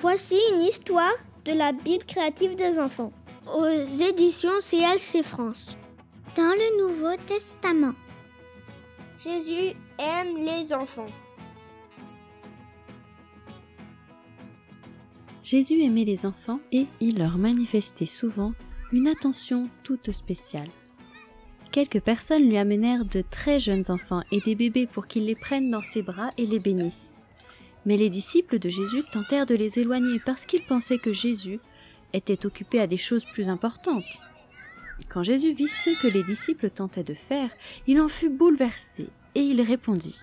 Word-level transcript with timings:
Voici 0.00 0.36
une 0.52 0.60
histoire 0.60 1.14
de 1.44 1.50
la 1.52 1.72
Bible 1.72 2.04
créative 2.04 2.54
des 2.54 2.78
enfants 2.78 3.12
aux 3.52 3.66
éditions 3.66 4.60
CLC 4.60 5.24
France. 5.24 5.76
Dans 6.36 6.54
le 6.54 6.86
Nouveau 6.86 7.16
Testament, 7.26 7.94
Jésus 9.24 9.74
aime 9.98 10.36
les 10.44 10.72
enfants. 10.72 11.10
Jésus 15.42 15.82
aimait 15.82 16.04
les 16.04 16.26
enfants 16.26 16.60
et 16.70 16.86
il 17.00 17.18
leur 17.18 17.36
manifestait 17.36 18.06
souvent 18.06 18.52
une 18.92 19.08
attention 19.08 19.68
toute 19.82 20.12
spéciale. 20.12 20.70
Quelques 21.72 22.00
personnes 22.00 22.48
lui 22.48 22.56
amenèrent 22.56 23.04
de 23.04 23.24
très 23.28 23.58
jeunes 23.58 23.84
enfants 23.88 24.22
et 24.30 24.40
des 24.42 24.54
bébés 24.54 24.86
pour 24.86 25.08
qu'il 25.08 25.24
les 25.24 25.34
prenne 25.34 25.72
dans 25.72 25.82
ses 25.82 26.02
bras 26.02 26.30
et 26.36 26.46
les 26.46 26.60
bénisse. 26.60 27.12
Mais 27.86 27.96
les 27.96 28.10
disciples 28.10 28.58
de 28.58 28.68
Jésus 28.68 29.04
tentèrent 29.12 29.46
de 29.46 29.54
les 29.54 29.78
éloigner 29.78 30.20
parce 30.24 30.46
qu'ils 30.46 30.64
pensaient 30.64 30.98
que 30.98 31.12
Jésus 31.12 31.60
était 32.12 32.46
occupé 32.46 32.80
à 32.80 32.86
des 32.86 32.96
choses 32.96 33.24
plus 33.24 33.48
importantes. 33.48 34.20
Quand 35.08 35.22
Jésus 35.22 35.52
vit 35.52 35.68
ce 35.68 35.90
que 36.02 36.08
les 36.08 36.22
disciples 36.24 36.70
tentaient 36.70 37.04
de 37.04 37.14
faire, 37.14 37.50
il 37.86 38.00
en 38.00 38.08
fut 38.08 38.30
bouleversé 38.30 39.08
et 39.34 39.42
il 39.42 39.62
répondit 39.62 40.16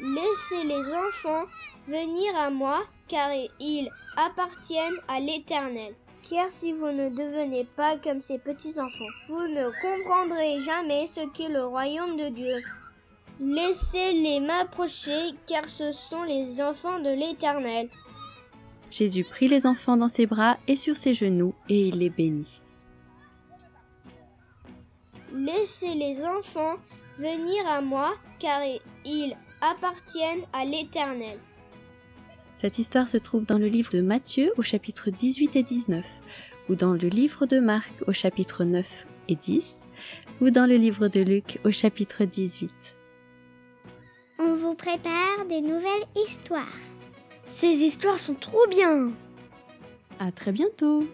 Laissez 0.00 0.64
les 0.64 0.92
enfants 0.92 1.46
venir 1.88 2.36
à 2.36 2.50
moi, 2.50 2.84
car 3.08 3.30
ils 3.60 3.90
appartiennent 4.16 4.98
à 5.08 5.20
l'Éternel. 5.20 5.94
Car 6.28 6.50
si 6.50 6.72
vous 6.72 6.90
ne 6.90 7.08
devenez 7.08 7.64
pas 7.76 7.96
comme 7.96 8.20
ces 8.20 8.38
petits-enfants, 8.38 9.04
vous 9.28 9.48
ne 9.48 9.70
comprendrez 9.80 10.60
jamais 10.60 11.06
ce 11.06 11.20
qu'est 11.32 11.48
le 11.48 11.64
royaume 11.64 12.16
de 12.16 12.28
Dieu. 12.28 12.62
Laissez-les 13.38 14.40
m'approcher, 14.40 15.32
car 15.46 15.68
ce 15.68 15.92
sont 15.92 16.22
les 16.22 16.60
enfants 16.62 17.00
de 17.00 17.10
l'Éternel. 17.10 17.88
Jésus 18.90 19.24
prit 19.24 19.48
les 19.48 19.66
enfants 19.66 19.96
dans 19.96 20.08
ses 20.08 20.26
bras 20.26 20.56
et 20.66 20.76
sur 20.76 20.96
ses 20.96 21.12
genoux, 21.12 21.54
et 21.68 21.88
il 21.88 21.98
les 21.98 22.08
bénit. 22.08 22.62
Laissez 25.34 25.94
les 25.94 26.24
enfants 26.24 26.76
venir 27.18 27.66
à 27.68 27.82
moi, 27.82 28.14
car 28.38 28.60
ils 29.04 29.36
appartiennent 29.60 30.44
à 30.52 30.64
l'Éternel. 30.64 31.38
Cette 32.58 32.78
histoire 32.78 33.08
se 33.08 33.18
trouve 33.18 33.44
dans 33.44 33.58
le 33.58 33.66
livre 33.66 33.92
de 33.92 34.00
Matthieu 34.00 34.50
au 34.56 34.62
chapitre 34.62 35.10
18 35.10 35.56
et 35.56 35.62
19, 35.62 36.04
ou 36.70 36.74
dans 36.74 36.94
le 36.94 37.08
livre 37.08 37.44
de 37.44 37.60
Marc 37.60 37.92
au 38.06 38.12
chapitre 38.12 38.64
9 38.64 39.06
et 39.28 39.36
10, 39.36 39.84
ou 40.40 40.48
dans 40.48 40.66
le 40.66 40.76
livre 40.76 41.08
de 41.08 41.20
Luc 41.20 41.58
au 41.64 41.70
chapitre 41.70 42.24
18. 42.24 42.95
On 44.56 44.58
vous 44.58 44.74
prépare 44.74 45.44
des 45.48 45.60
nouvelles 45.60 46.06
histoires. 46.14 46.66
Ces 47.44 47.66
histoires 47.66 48.18
sont 48.18 48.34
trop 48.34 48.66
bien. 48.68 49.10
À 50.18 50.32
très 50.32 50.52
bientôt! 50.52 51.06